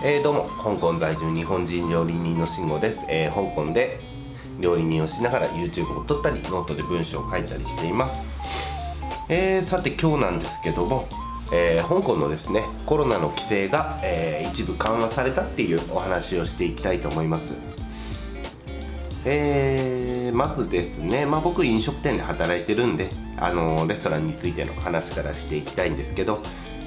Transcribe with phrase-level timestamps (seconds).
[0.00, 3.98] えー、どうも香港在住日本人料理人の慎吾です、えー、香港で
[4.60, 8.24] 料理人をしながら YouTube を撮ったりノートで文章を書いたりしています、
[9.28, 11.08] えー、さて今日なんですけども、
[11.52, 17.56] え香港のですねコロナの規制が、え一部緩和されたっていうお話をしていきたいと思います。
[19.24, 26.40] えー、まずですね、まあ、僕飲食店で働いてるんであのレストランについての話からしていきたいんですけど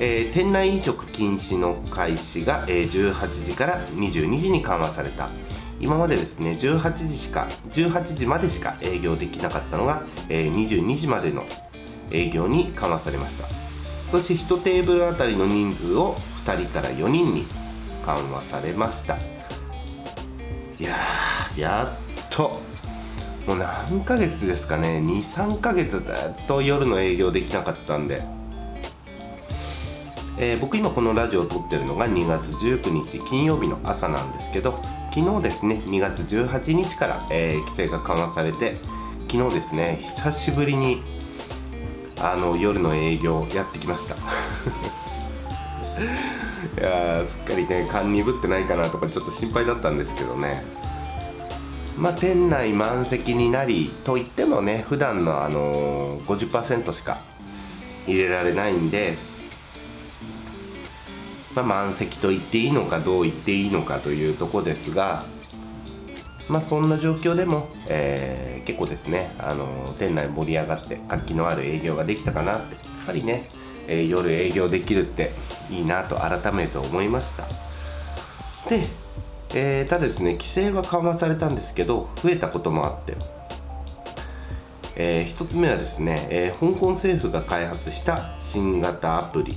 [0.00, 5.28] えー、店内飲食禁止の開始が、えー、18時から22時に緩和された。
[5.80, 11.44] 今までですね18時しか18時までしか営業できなかったのが、えー、22時までの
[12.10, 13.48] 営業に緩和されました。
[14.08, 17.46] そして1テーブルあたりの人数を2人から4人に
[18.04, 19.16] 緩和されました。
[19.16, 20.96] いや
[21.56, 22.60] やっと。
[23.46, 25.02] もう何ヶ月ですかね。
[25.04, 28.22] 23ヶ月ずっと夜の営業できなかったんで。
[30.36, 34.80] えー、僕今このラジオを撮ってるのが2月19日金曜日の朝なんですけど
[35.14, 38.80] 昨日ですね2月18日から、えー、規制が緩和されて
[39.30, 41.02] 昨日ですね久しぶりに
[42.20, 44.14] あの夜の営業やってきました。
[46.80, 50.64] いやすっかりね勘鈍ってないかなとかちょっと心配だったんですけどね。
[51.98, 57.20] まあ店内満席になりといってもね普段のあのー、50%しか
[58.06, 59.16] 入れられないんで
[61.54, 65.24] まあ、満席と言っていいのかどう言っていいのかというとこですが、
[66.48, 73.48] まあ、そんな状況でも、えー、結構ですねあの店内盛り上がって活気のある営業ができたかなってやっぱりね、
[73.86, 75.32] えー、夜営業できるって
[75.70, 77.44] いいなと改めて思いました。
[78.68, 78.84] で、
[79.54, 83.16] えー、ただですね規制は緩和されたんですけど増えたこともあって
[84.96, 89.54] えー、1つ目はですね、えー、香港政府が開発した新型アプリ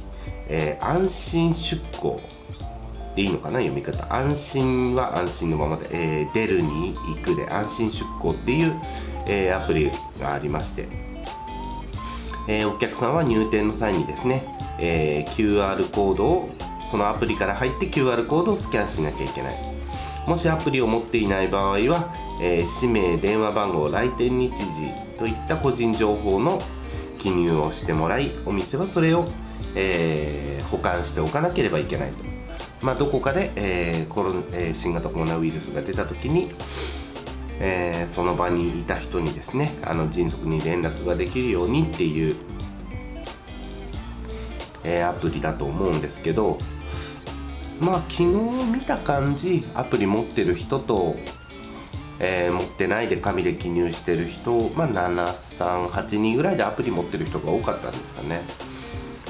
[0.50, 2.22] えー、安心出向
[3.16, 4.14] でいいのかな読み方。
[4.14, 8.80] 安心は安心のままで、えー、出るに行くで安心出向っていう、
[9.28, 10.88] え、アプリがありまして、
[12.48, 16.50] え、お客さんは入店の際にですね、え QR コードを
[16.86, 19.77] そのアプリから入って QR コードをスキャンしなきゃいけない。
[20.28, 26.62] もしアプリを持っていない場合は、え氏名電話番号来店日時といった個人情報の
[27.18, 29.26] 記入をしてもらいお店はそれを
[29.76, 32.24] えー、保管しておかなければいけないと、
[32.82, 36.52] まあ、どこかで、えーコロえー、新型コロナウイルスが出た時に、
[37.60, 42.36] えー、その場にいた人にですねあの迅速に連絡ができるようにっていう、
[44.84, 46.58] えー、アプリだと思うんですけど
[47.80, 48.26] まあ昨日
[48.72, 51.16] 見た感じアプリ持ってる人と
[52.20, 58.42] えー、持ってないで紙で記入してる人、まあ、738人ぐらいでアプリ持ってる人が多かったんですかね。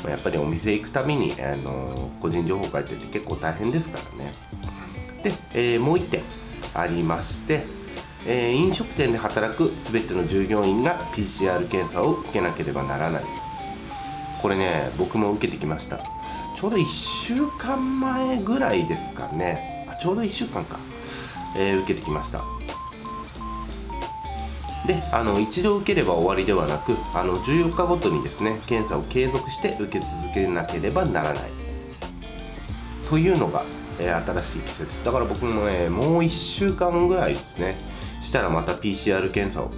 [0.03, 4.31] まやっぱりお店行くために、あの個人情報書いてて結構大変ですからね
[5.23, 6.23] で、えー、もう1点
[6.73, 7.63] ありまして、
[8.25, 13.23] えー、飲食店で働く全ての従業員が PCR 検査を受けなければならない
[14.41, 15.99] これね僕も受けてきました。
[16.55, 19.87] ちょうど1週間前ぐらいですかね。
[19.89, 20.79] あちょうど1週間か、
[21.55, 22.43] えー、受けてきました。
[24.85, 31.51] であの一度受ければ終わりではなくあの14日ごとにですね検査を継続して受け続けなければならない。
[33.09, 33.65] というのが、
[33.99, 35.03] えー、新しい規制です。
[35.03, 37.75] だから僕もねもう1週間ぐらいですね
[38.21, 39.71] したらまた PCR 検査を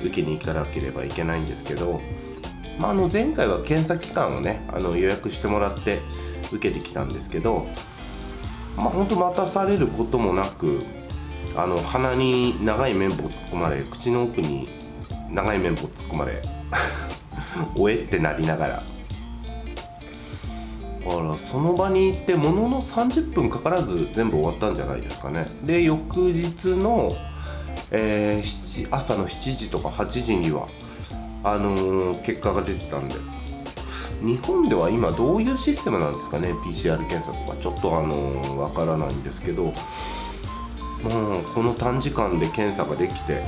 [0.00, 2.00] 受けに行かなければいけないんですけど、
[2.78, 6.00] まあ、あの前回は検査期間をねあの予約してもらって
[6.50, 7.66] 受けてきたんですけど
[8.76, 10.80] まあ本当待たされることもなく
[11.54, 14.68] あの鼻に長い綿棒突っ込まれ口の奥に
[15.30, 16.40] 長い綿棒突っ込まれ
[17.76, 18.82] おえってなりながら。
[21.04, 25.46] あらその場に行ってものの30分かからず全部終わったんじゃないですかね。
[25.64, 27.10] で翌日の、
[27.90, 30.68] えー、朝の7時とか8時には
[31.44, 33.14] あのー、結果が出てたんで。
[34.20, 37.56] 日本では今どういうシステムなんですかね PCR 検査とか。
[37.60, 39.64] ちょっとあのー、わからないんですけど。
[41.02, 43.44] もうこの短時間で検査ができて、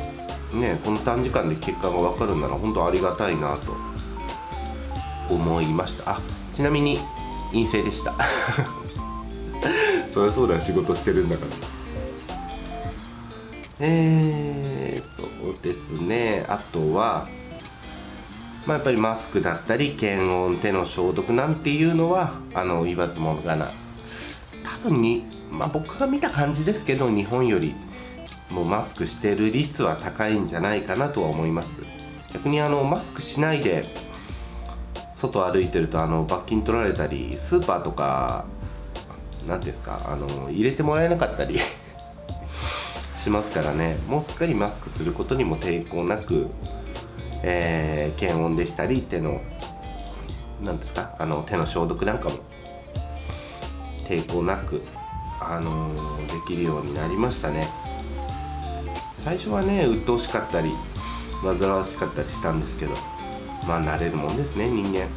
[0.53, 3.95] ね、この短時間で結果が分かるなら本当ありがたいなと。
[5.29, 6.13] 思いました。
[6.13, 6.21] あ
[6.53, 6.99] ちなみに
[7.51, 8.15] 陰性でした。
[10.11, 11.51] そりゃそうだ仕事してるんだから。
[13.81, 16.45] えー、そうですね。
[16.49, 17.29] あとは
[18.67, 23.73] まあ、やっぱりマスクだったり検温手の消毒なんていうのはあの言わずもがな。
[24.65, 27.75] 多分にまあ、僕が見た感じですけど日本より
[28.51, 31.81] もうマスクしてる率は高いんじゃないかなとは思います。
[32.33, 33.85] 逆にあのマスクしないで
[35.13, 38.45] 外歩いてるとあの罰金取られたりスーパーとか
[39.47, 41.59] 何ですかあの入れてもらえなかったり
[43.15, 43.99] しますからね。
[44.09, 46.49] もうすっかりマスクすることにも抵抗なく、
[47.47, 49.39] えー、検温でしたり手の
[50.63, 52.37] 何ですかあの手の消毒なんかも
[54.09, 54.81] 抵抗なく、
[55.41, 57.69] あのー、できるようになりましたね。
[59.23, 60.71] 最初はね鬱陶しかったり
[61.43, 62.93] 煩わしかったりしたんですけど
[63.67, 65.09] まあ慣れるもんですね人間。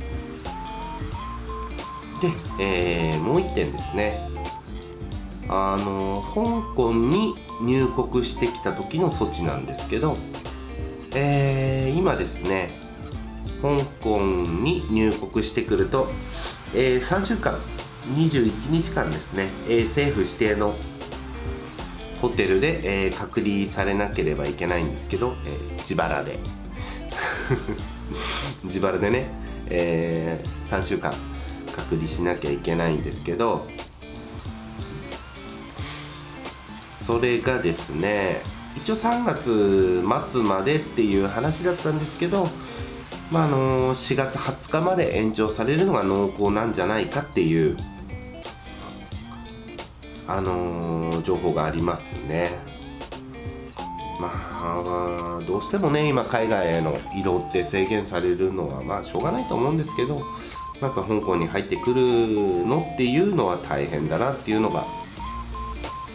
[2.21, 4.19] で、えー、もう一点ですね。
[5.49, 10.17] あの香港に入国してきた時の措置なんですけど、
[11.19, 12.79] えー、今ですね
[13.59, 16.09] 香港に入国してくると、
[16.75, 17.59] えー、3週間
[18.13, 20.75] 21日間ですね、えー、政府指定の
[22.21, 26.39] ホテルで、えー、隔離されなければいけないんですけど、えー、自腹で。
[28.63, 29.29] 自腹でね、
[29.69, 31.13] えー、3週間
[31.75, 33.67] 隔離しなきゃいけないんですけど
[36.99, 38.41] それがですね
[38.77, 42.47] 一応3月末までっていう話だったんですけど、
[43.31, 47.75] まあ、あの4月20日まで延長されるのが濃厚なんじゃないかっていう、
[50.27, 52.77] あの、情報がありますね。
[54.19, 60.23] まあどうしてもね今海外への移動って制限されるのはまあしょうがないと思うんですけど
[60.81, 64.87] やっぱ香港に入ってくるのっていうのは大変だなっていうのが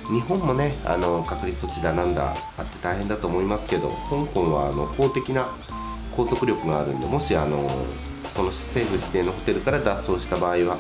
[0.09, 5.55] 日本もねあの隔離措置だなんだあって大変だと思いますけど香港はあの法的な
[6.17, 7.71] 拘束力があるんでもしあの
[8.35, 10.79] その政府指定のホテルから脱走した場合は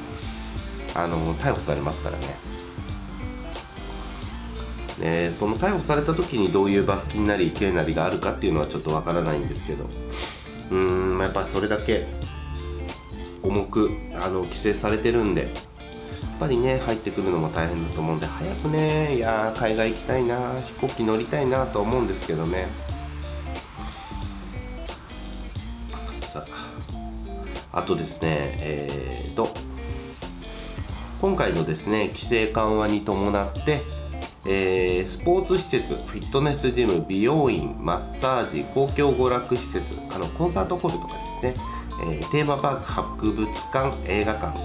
[0.95, 2.53] あの逮捕されますからね。
[4.99, 12.07] ねその逮捕された時にどういう罰金なり刑なりがあるかっていうのはちょっとわからないんですけどうーんやっぱりそれだけ
[13.43, 15.53] 重くあの規制されてるんで
[16.38, 22.69] ぱりね入ってくるのも大変だと思うんで早くねいや海外行きたいな飛行機乗りたいなと思うんですけどね。
[26.32, 26.44] さ
[27.73, 29.49] ああとですねえーと
[31.20, 33.82] 今回のですね規制緩和に伴って
[34.44, 44.58] えー、スポーツ施設フィットネスジム美容院マッサージ公共娯楽施設あのコンサートホールとかですねえー、テーマパーク博物館映画館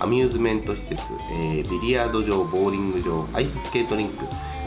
[0.00, 1.02] アミューズメント施設、
[1.32, 4.24] えー、ビリヤード場ボーリング場アイススケートリンク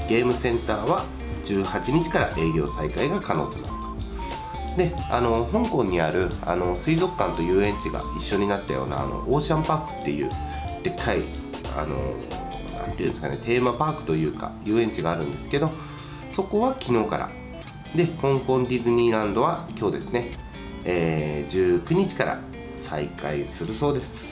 [0.08, 1.06] ゲームセンターは
[1.46, 10.30] 18日から営業再開が可能となるとであの香港にあるあの水族館と遊園地が一緒になったようなあのオーシャンパークっていう
[10.84, 11.24] でっかい
[11.76, 11.98] あの
[12.88, 15.72] なていうんですかねテーマパークというか遊園地があるんですけど
[16.30, 17.30] そこは昨日から。
[17.96, 20.38] で香港ディズニーランドは今日ですね
[20.84, 22.40] えー、19日から
[22.76, 24.31] 再開するそうです、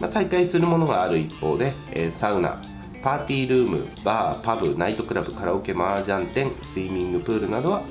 [0.00, 2.60] まあ、再開するものがある一方で、えー、サウナ
[3.02, 7.82] パーティールームバーパブナイトクラブカラオケマージャン店スイミングプールなどは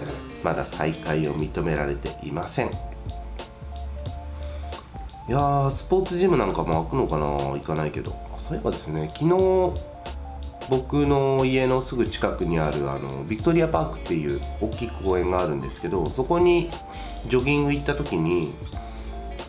[0.43, 2.67] まだ再開を認められていません。
[2.67, 8.29] いやースポーツジムなんかも開くのかな行かないけど。
[8.49, 9.73] そういえばですね昨日
[10.69, 16.69] 僕の家のすぐ近くにあるあのビクトリアパークっていう大きい公園があるんですけどそこに
[17.27, 18.55] ジョギング行った時に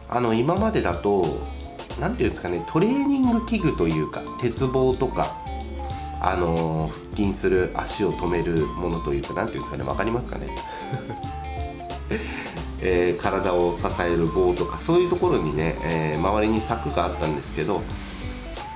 [0.09, 1.39] あの今までだと
[2.01, 5.37] 何ていうんですかねトレーニング器具というか鉄棒とか
[6.21, 10.49] あの腹筋する足を止めるものというか何ていうんですかね分かりますかね？
[12.83, 17.83] えー、体を支える棒とかそういうところにね、えー、周りに柵があったんですけど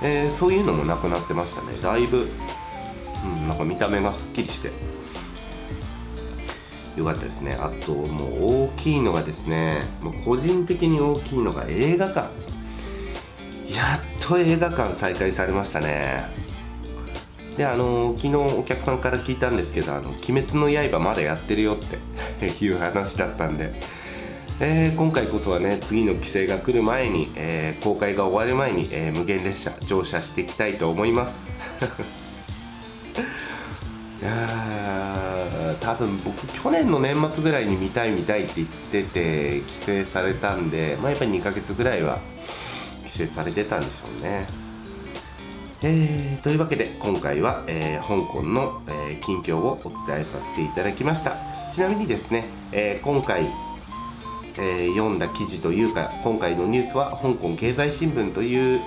[0.01, 1.79] えー、そういうのもなくなってましたね。
[1.81, 2.27] だいぶ、
[3.23, 4.71] うん、なんか見た目がすっきりして。
[6.97, 7.57] よかったですね。
[7.59, 12.29] あともう大きいのがですねもう個人的に大きいのが映画館。
[13.73, 16.23] やっと映画館再開されましたね。
[17.57, 23.73] であの昨日お客さんから聞いたんですけど「あの鬼滅の刃」まだやってるよって いう話だったんで。
[24.57, 31.45] えー、今回こそはね次の規制が来る前に、えー、公開が終わる前に、えー、無限列車乗車していきたいと思います。
[34.21, 42.19] いや多分僕去年の年末ぐらいに見たい見たいって言ってて規制されたんで、まあ、やっぱり2ヶ月ぐらいは
[43.15, 44.47] 規制されてたんでしょうね。
[45.81, 51.37] えー、というわけで今回は、えー、香港の、えー、近況をお伝えさせていただきました。
[51.71, 53.51] ちなみにですね、え今回
[54.57, 58.81] え、読んだ記事というか今回のニュースは香港経済新聞という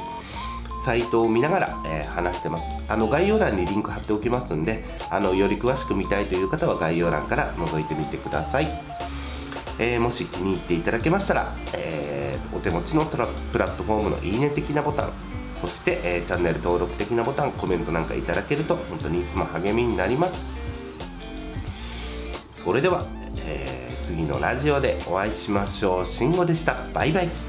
[0.82, 2.66] サイトを見ながら、え、話してます。
[2.88, 8.68] あの概要欄にリンク貼っておきますんであのより詳しく見たいという方は概要欄から覗いてみてください、
[9.78, 12.17] え、もし気に入っていただけましたら、え
[12.58, 15.12] お手持ちのプラットフォームのいいね的なボタン
[15.54, 20.58] そして、えー、チャンネル登録的なボタンコメントなんかいただけると本当にいつも励みになります。
[22.50, 23.04] それでは、
[23.46, 26.06] えー、次のラジオでお会いしましょう。
[26.06, 26.76] 慎吾でした。
[26.92, 27.47] バイバイ。